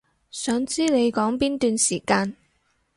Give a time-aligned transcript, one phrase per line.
[0.31, 2.35] 想知你講邊段時間